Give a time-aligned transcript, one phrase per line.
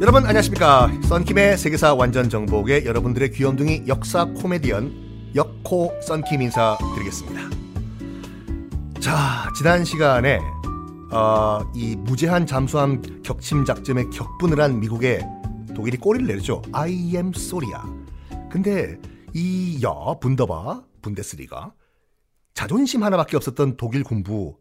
[0.00, 0.90] 여러분 안녕하십니까?
[1.08, 7.40] 썬킴의 세계사 완전 정복에 여러분들의 귀염둥이 역사 코미디언 역코 썬킴 인사 드리겠습니다.
[9.00, 10.38] 자 지난 시간에
[11.10, 15.26] 어, 이 무제한 잠수함 격침 작전에 격분을 한 미국에
[15.74, 16.62] 독일이 꼬리를 내렸죠.
[16.72, 17.80] I am Soria.
[18.50, 18.98] 근데
[19.34, 21.72] 이여 분더바 분데스리가
[22.54, 24.56] 자존심 하나밖에 없었던 독일 군부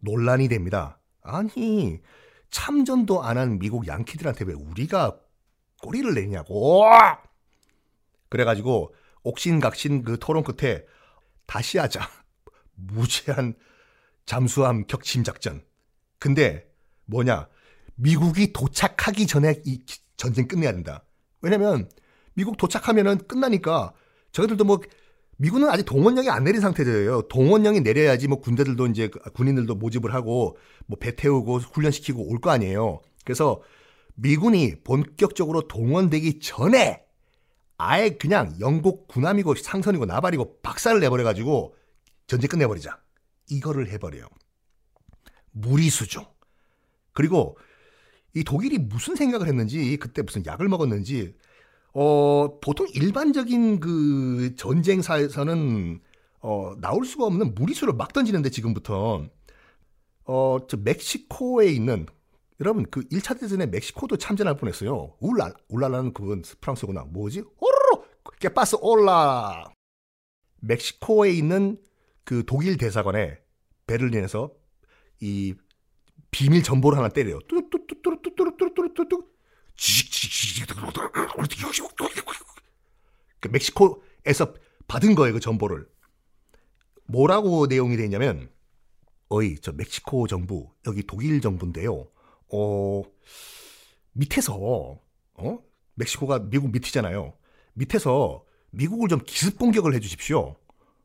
[0.00, 2.00] 논란이 됩니다 아니
[2.50, 5.18] 참전도 안 한 미국 양키들한테 왜 우리가
[5.82, 6.84] 꼬리를 내냐고.
[8.28, 10.84] 그래가지고 옥신각신 그 토론 끝에
[11.46, 12.00] 다시 하자.
[12.74, 13.54] 무제한
[14.26, 15.64] 잠수함 격침 작전.
[16.18, 16.68] 근데
[17.06, 17.48] 뭐냐?
[17.94, 19.84] 미국이 도착하기 전에 이
[20.16, 21.04] 전쟁 끝내야 된다.
[21.40, 21.88] 왜냐면
[22.34, 23.92] 미국 도착하면은 끝나니까
[24.32, 24.80] 저희들도 뭐
[25.40, 27.22] 미군은 아직 동원령이 안 내린 상태예요.
[27.22, 33.00] 동원령이 내려야지 뭐 군대들도 이제 군인들도 모집을 하고 뭐 배 태우고 훈련시키고 올 거 아니에요.
[33.24, 33.62] 그래서
[34.16, 37.04] 미군이 본격적으로 동원되기 전에
[37.78, 41.74] 아예 그냥 영국 군함이고 상선이고 나발이고 박살을 내버려가지고
[42.26, 43.00] 전쟁 끝내버리자.
[43.48, 44.26] 이거를 해버려요.
[45.52, 46.34] 무리수죠.
[47.14, 47.56] 그리고
[48.34, 51.34] 이 독일이 무슨 생각을 했는지 그때 무슨 약을 먹었는지
[51.92, 56.00] 어, 보통 일반적인 그 전쟁사에서는
[56.40, 59.26] 어, 나올 수가 없는 무리수를 막 던지는데 지금부터
[60.24, 62.06] 어, 저 멕시코에 있는
[62.60, 65.16] 여러분 그 1차 대전에 멕시코도 참전할 뻔했어요.
[65.20, 67.04] 울라 울라라는 그건 프랑스구나.
[67.04, 67.40] 뭐지?
[67.40, 68.04] 오로로
[68.38, 69.72] 깨빠스 올라.
[70.60, 71.78] 멕시코에 있는
[72.24, 73.38] 그 독일 대사관에
[73.86, 74.52] 베를린에서
[75.20, 75.54] 이
[76.30, 77.40] 비밀 전보를 하나 때려요.
[77.48, 79.29] 뚜루뚜루뚜루뚜루뚜루뚜루
[83.40, 84.54] 그 멕시코에서
[84.86, 85.88] 받은 거예요, 그 정보를.
[87.06, 88.50] 뭐라고 내용이 되냐면,
[89.28, 92.08] 어이, 저 멕시코 정부, 여기 독일 정부인데요.
[92.52, 93.02] 어,
[94.12, 95.00] 밑에서,
[95.34, 95.58] 어?
[95.94, 97.32] 멕시코가 미국 밑이잖아요.
[97.74, 100.56] 밑에서 미국을 좀 기습 공격을 해 주십시오.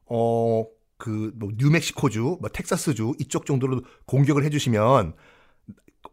[0.05, 0.65] 어,
[0.97, 5.15] 그, 뭐, 뉴멕시코주, 뭐, 텍사스주, 이쪽 정도로 공격을 해 주시면,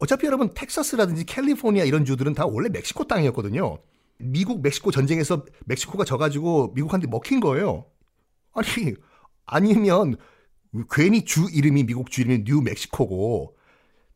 [0.02, 3.78] 어차피 여러분 텍사스라든지 캘리포니아 이런 주들은 다 원래 멕시코 땅이었거든요.
[4.18, 7.86] 미국 멕시코 전쟁에서 멕시코가 져가지고 미국한테 먹힌 거예요.
[8.52, 8.96] 아니
[9.46, 10.16] 아니면
[10.90, 13.56] 괜히 주 이름이 미국 주 이름이 뉴 멕시코고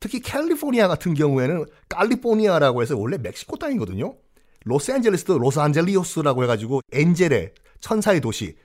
[0.00, 4.16] 특히 캘리포니아 같은 경우에는 칼리포니아라고 해서 원래 멕시코 땅이거든요.
[4.64, 8.56] 로스앤젤레스도 로스안젤리오스라고 해가지고 angel의 천사의 도시.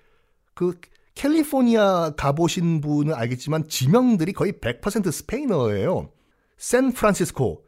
[0.55, 0.79] 그
[1.13, 6.09] 캘리포니아 가보신 분은 알겠지만 지명들이 거의 100% 스페인어예요.
[6.61, 7.65] 샌프란시스코,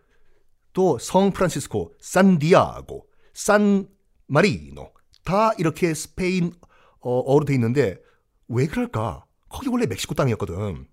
[0.71, 3.87] 또 성프란시스코, 산디아고, 산
[4.27, 4.93] 마리노
[5.23, 6.53] 다 이렇게 스페인
[6.99, 7.97] 어로 돼 있는데
[8.47, 9.25] 왜 그럴까?
[9.49, 10.87] 거기 원래 멕시코 땅이었거든.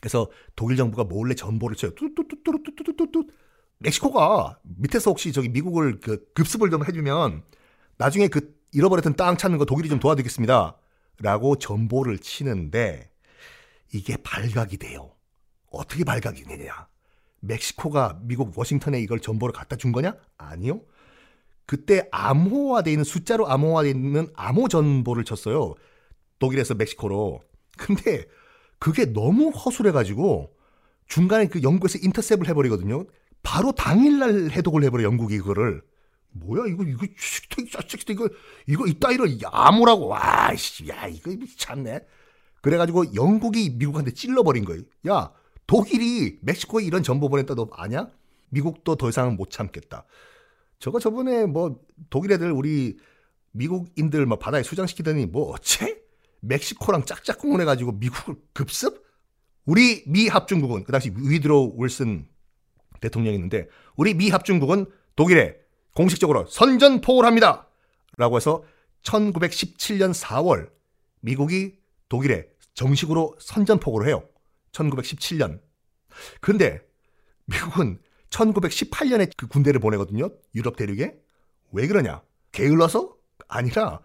[0.00, 1.94] 그래서 독일 정부가 몰래 전보를 쳐요.
[1.94, 3.28] 뚜뚜뚜뚜뚜뚜뚜뚜
[3.78, 7.44] 멕시코가 밑에서 혹시 저기 미국을 그 급습을 좀 해주면
[7.98, 10.76] 나중에 그 잃어버렸던 땅 찾는 거 독일이 좀 도와드리겠습니다.
[11.20, 13.12] 라고 전보를 치는데
[13.92, 15.14] 이게 발각이 돼요.
[15.70, 16.91] 어떻게 발각이 되냐?
[17.42, 20.14] 멕시코가 미국 워싱턴에 이걸 전보를 갖다 준 거냐?
[20.38, 20.80] 아니요.
[21.66, 25.74] 그때 암호화되어 있는 숫자로 암호화되어 있는 암호 전보를 쳤어요.
[26.38, 27.40] 독일에서 멕시코로.
[27.76, 28.26] 근데
[28.78, 30.52] 그게 너무 허술해가지고
[31.06, 33.06] 중간에 그 영국에서 인터셉을 해버리거든요.
[33.42, 35.82] 바로 당일날 해독을 해버려 영국이 그거를.
[36.34, 37.06] 뭐야 이거 이거
[38.08, 38.28] 이거
[38.66, 42.00] 이거 이따위로 암호라고 와씨 야 이거 참네.
[42.60, 44.82] 그래가지고 영국이 미국한테 찔러버린 거예요.
[45.08, 45.32] 야
[45.72, 48.06] 독일이 멕시코에 이런 정보 보냈다 너 아냐?
[48.50, 50.04] 미국도 더 이상은 못 참겠다.
[50.78, 52.98] 저거 저번에 뭐 독일 애들 우리
[53.52, 55.98] 미국인들 막 바다에 수장시키더니 뭐 어째?
[56.40, 59.02] 멕시코랑 짝짝 공원해가지고 미국을 급습?
[59.64, 62.28] 우리 미 합중국은 그 당시 위드로 윌슨
[63.00, 63.66] 대통령이 있는데
[63.96, 64.84] 우리 미 합중국은
[65.16, 65.56] 독일에
[65.94, 67.66] 공식적으로 선전포고를 합니다.
[68.18, 68.62] 라고 해서
[69.04, 70.68] 1917년 4월
[71.20, 71.78] 미국이
[72.10, 74.22] 독일에 정식으로 선전포고를 해요.
[74.72, 75.60] 1917년.
[76.40, 76.80] 근데
[77.46, 77.98] 미국은
[78.30, 80.30] 1918년에 그 군대를 보내거든요.
[80.54, 81.14] 유럽 대륙에.
[81.72, 82.22] 왜 그러냐?
[82.52, 83.16] 게을러서?
[83.48, 84.00] 아니라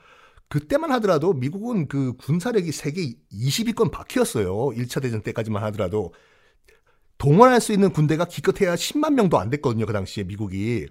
[0.50, 4.54] 그때만 하더라도 미국은 그 군사력이 세계 20위권 바뀌었어요.
[4.69, 6.14] 1차 대전 때까지만 하더라도
[7.18, 9.86] 동원할 수 있는 군대가 기껏해야 10만 명도 안 됐거든요.
[9.86, 10.88] 그 당시에 미국이.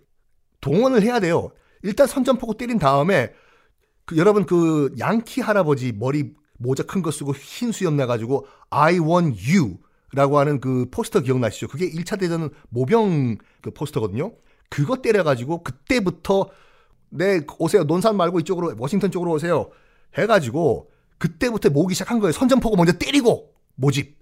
[0.61, 1.53] 동원을 해야 돼요.
[1.83, 3.33] 일단 선전포고 때린 다음에
[4.05, 9.39] 그 여러분 그 양키 할아버지 머리 모자 큰 거 쓰고 흰 수염 내가지고 I want
[9.55, 9.79] you
[10.13, 11.69] 라고 하는 그 포스터 기억나시죠?
[11.69, 14.33] 그게 1차 대전 모병 그 포스터거든요.
[14.71, 16.49] 그거 때려가지고 그때부터
[17.11, 19.71] 네 오세요 논산 말고 이쪽으로 워싱턴 쪽으로 오세요
[20.15, 22.33] 해가지고 그때부터 모기 시작한 거예요.
[22.33, 24.17] 선전포고 먼저 때리고 모집.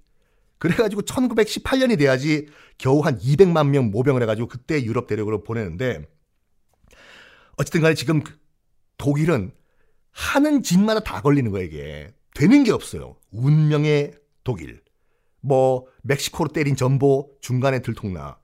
[0.59, 2.47] 그래가지고 1918년이 돼야지
[2.79, 6.07] 겨우 한 200만 명 모병을 해가지고 그때 유럽 대륙으로 보내는데
[7.57, 8.23] 어쨌든 간에 지금
[8.99, 9.53] 독일은
[10.11, 12.15] 하는 짓마다 다 걸리는 거예요, 이게.
[12.35, 13.17] 되는 게 없어요.
[13.31, 14.83] 운명의 독일.
[15.41, 18.39] 뭐, 멕시코로 때린 전보 중간에 들통나.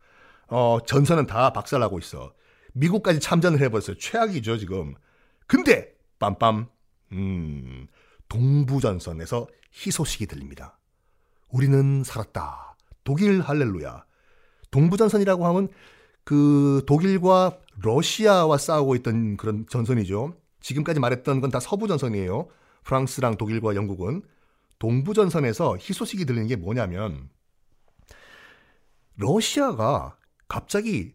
[0.48, 2.32] 어, 전선은 다 박살나고 있어.
[2.72, 3.96] 미국까지 참전을 해버렸어요.
[3.98, 4.94] 최악이죠, 지금.
[5.46, 6.68] 근데, 빰빰,
[7.12, 7.86] 음,
[8.28, 10.78] 동부전선에서 희소식이 들립니다.
[11.48, 12.76] 우리는 살았다.
[13.02, 14.04] 독일 할렐루야.
[14.70, 15.68] 동부전선이라고 하면
[16.24, 20.34] 그 독일과 러시아와 싸우고 있던 그런 전선이죠.
[20.60, 22.46] 지금까지 말했던 건 다 서부전선이에요.
[22.84, 24.22] 프랑스랑 독일과 영국은.
[24.78, 27.28] 동부전선에서 희소식이 들리는 게 뭐냐면
[29.16, 30.16] 러시아가
[30.48, 31.14] 갑자기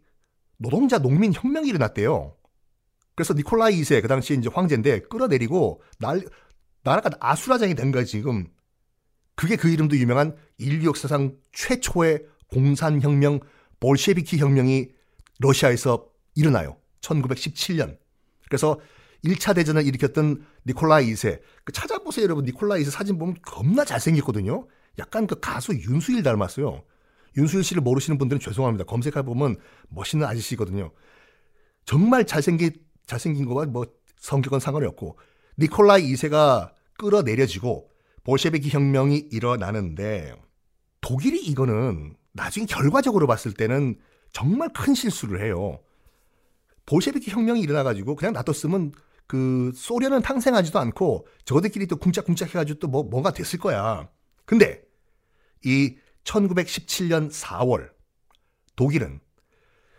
[0.57, 2.35] 노동자 농민 혁명이 일어났대요.
[3.15, 6.23] 그래서 니콜라이 2세 그 당시 이제 황제인데 끌어내리고 날
[6.83, 8.47] 나라가 아수라장이 된 거야 지금.
[9.35, 13.39] 그게 그 이름도 유명한 인류 역사상 최초의 공산혁명
[13.79, 14.89] 볼셰비키 혁명이
[15.39, 16.77] 러시아에서 일어나요.
[17.01, 17.97] 1917년.
[18.45, 18.79] 그래서
[19.25, 21.41] 1차 대전을 일으켰던 니콜라이 2세.
[21.63, 22.45] 그 찾아보세요, 여러분.
[22.45, 24.67] 니콜라이 2세 사진 보면 겁나 잘생겼거든요.
[24.99, 26.83] 약간 그 가수 윤수일 닮았어요.
[27.37, 28.85] 윤수일 씨를 모르시는 분들은 죄송합니다.
[28.85, 29.57] 검색해보면
[29.89, 30.91] 멋있는 아저씨거든요.
[31.85, 32.71] 정말 잘생긴,
[33.05, 33.85] 잘생긴 거와 뭐
[34.17, 35.17] 성격은 상관이 없고,
[35.59, 37.89] 니콜라이 2세가 끌어내려지고,
[38.23, 40.33] 볼셰비키 혁명이 일어나는데,
[41.01, 43.99] 독일이 이거는 나중에 결과적으로 봤을 때는
[44.31, 45.79] 정말 큰 실수를 해요.
[46.85, 48.91] 볼셰비키 혁명이 일어나가지고 그냥 놔뒀으면
[49.27, 54.09] 그 소련은 탄생하지도 않고 저들끼리 또 쿵짝쿵짝 해가지고 또 뭐, 뭐가 됐을 거야.
[54.45, 54.83] 근데
[55.63, 57.91] 이 1917년 4월
[58.75, 59.19] 독일은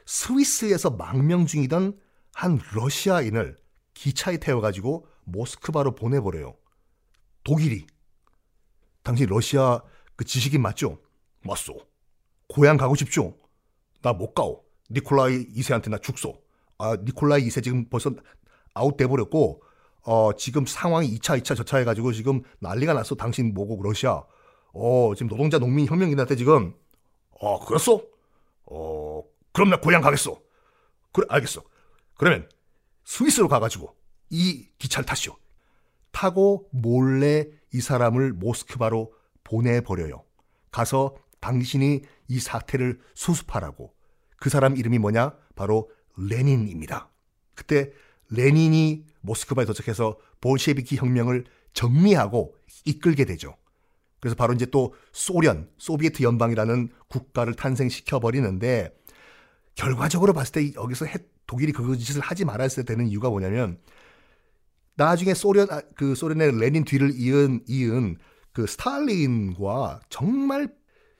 [0.06, 1.98] 스위스에서 망명 중이던
[2.34, 3.56] 한 러시아인을
[3.94, 6.56] 기차에 태워가지고 모스크바로 보내버려요.
[7.42, 7.86] 독일이.
[9.02, 9.82] 당신 러시아
[10.16, 11.00] 그 지식인 맞죠?
[11.42, 11.78] 맞소.
[12.48, 13.36] 고향 가고 싶죠?
[14.02, 14.64] 나 못 가오.
[14.90, 16.40] 니콜라이 2세한테 나 죽소.
[16.78, 18.14] 아, 니콜라이 2세 지금 벌써
[18.76, 19.62] 아웃돼 버렸고
[20.02, 23.16] 어, 지금 상황이 2차, 2차, 저차 해가지고 지금 난리가 났어.
[23.16, 24.22] 당신 모국 러시아.
[24.72, 26.74] 어, 지금 노동자 농민 혁명이 났대 지금.
[27.40, 28.02] 어, 그랬어?
[28.66, 30.40] 어, 그럼 나 고향 가겠어.
[31.12, 31.62] 그래, 알겠어.
[32.16, 32.48] 그러면
[33.04, 33.96] 스위스로 가가지고
[34.30, 35.36] 이 기차를 타시오.
[36.12, 39.12] 타고 몰래 이 사람을 모스크바로
[39.42, 40.24] 보내버려요.
[40.70, 43.92] 가서 당신이 이 사태를 수습하라고.
[44.36, 45.34] 그 사람 이름이 뭐냐?
[45.56, 47.10] 바로 레닌입니다.
[47.54, 47.90] 그때
[48.30, 53.56] 레닌이 모스크바에 도착해서 볼셰비키 혁명을 정리하고 이끌게 되죠.
[54.20, 58.92] 그래서 바로 이제 또 소련, 소비에트 연방이라는 국가를 탄생시켜 버리는데
[59.74, 61.06] 결과적으로 봤을 때 여기서
[61.46, 63.78] 독일이 그 짓을 하지 말았어야 되는 이유가 뭐냐면
[64.96, 68.16] 나중에 소련 아, 그 소련의 레닌 뒤를 이은 이은
[68.52, 70.74] 그 스탈린과 정말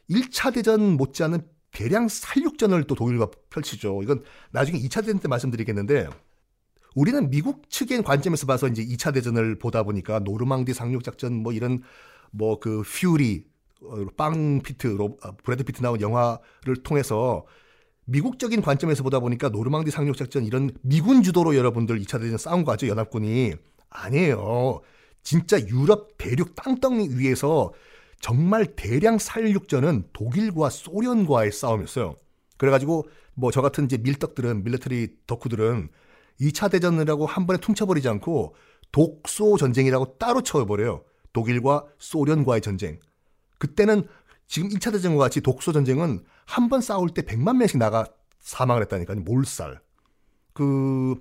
[0.08, 4.02] 1차 대전 못지않은 대량 살육전을 또 독일과 펼치죠.
[4.02, 6.08] 이건 나중에 2차 대전 때 말씀드리겠는데
[6.96, 11.82] 우리는 미국 측의 관점에서 봐서 이제 2차 대전을 보다 보니까 노르망디 상륙 작전 뭐 이런
[12.31, 13.44] 뭐 그 Fury
[13.82, 17.44] 어, 빵 피트 아, 브래드 피트 나온 영화를 통해서
[18.06, 22.72] 미국적인 관점에서 보다 보니까 노르망디 상륙 작전 이런 미군 주도로 여러분들 2차 대전 싸운 거
[22.72, 23.54] 아죠 연합군이
[23.90, 24.81] 아니에요.
[25.22, 27.72] 진짜 유럽 대륙 땅덩이 위에서
[28.20, 32.14] 정말 대량 살육전은 독일과 소련과의 싸움이었어요.
[32.56, 35.90] 그래가지고 뭐 저 같은 이제 밀덕들은 military 덕후들은
[36.40, 38.55] 2차 대전이라고 한 번에 퉁쳐버리지 않고
[38.93, 41.02] 독소 전쟁이라고 따로 쳐버려요.
[41.33, 42.99] 독일과 소련과의 전쟁.
[43.59, 44.07] 그때는
[44.47, 48.07] 지금 1차 대전과 같이 독소 전쟁은 한 번 싸울 때 100만 명씩 나가
[48.40, 49.21] 사망을 했다니까요.
[49.21, 49.81] 몰살.
[50.52, 51.16] 그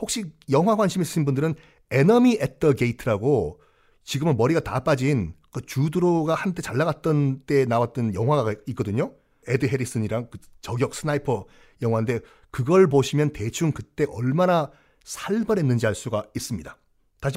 [0.00, 1.54] 혹시 영화 관심 있으신 분들은
[1.90, 3.60] Enemy at the Gate라고
[4.02, 9.12] 지금은 머리가 다 빠진 그 주드로가 한때 잘 나갔던 때 나왔던 영화가 있거든요.
[9.46, 11.46] 에드 해리슨이랑 그 저격 sniper
[11.82, 12.20] 영화인데
[12.54, 14.70] 그걸 보시면 대충 그때 얼마나
[15.02, 16.76] 살벌했는지 알 수가 있습니다.
[17.20, 17.36] 다시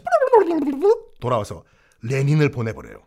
[1.19, 1.63] 돌아와서
[2.03, 3.01] 레닌을 보내버려요.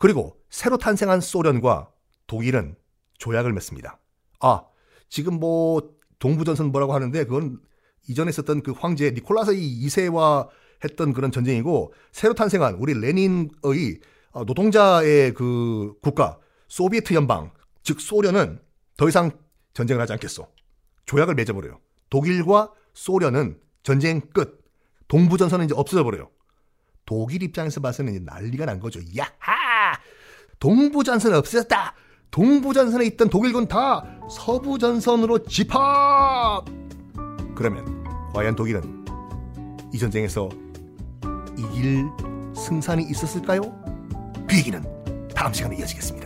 [0.00, 1.88] 그리고 새로 탄생한 소련과
[2.26, 2.74] 독일은
[3.18, 4.00] 조약을 맺습니다.
[4.40, 4.64] 아,
[5.08, 7.60] 지금 뭐 동부전선 뭐라고 하는데 그건
[8.08, 10.48] 이전에 있었던 그 황제 니콜라스 2세와
[10.82, 13.50] 했던 그런 전쟁이고 새로 탄생한 우리 레닌의
[14.32, 17.52] 어, 노동자의 그 국가 소비에트 연방
[17.84, 18.58] 즉 소련은
[18.96, 19.30] 더 이상
[19.74, 20.55] 전쟁을 하지 않겠어.
[21.06, 21.80] 조약을 맺어버려요.
[22.10, 24.64] 독일과 소련은 전쟁 끝.
[25.08, 26.30] 동부전선은 이제 없어져 버려요.
[27.04, 29.00] 독일 입장에서 봐서는 이제 난리가 난 거죠.
[29.16, 29.96] 야하!
[30.58, 31.94] 동부전선 없어졌다.
[32.32, 36.64] 동부전선에 있던 독일군 다 서부전선으로 집합.
[37.54, 39.04] 그러면 과연 독일은
[39.94, 40.48] 이 전쟁에서
[41.56, 42.04] 이길
[42.56, 43.62] 승산이 있었을까요?
[44.48, 44.82] 그 얘기는
[45.34, 46.25] 다음 시간에 이어지겠습니다.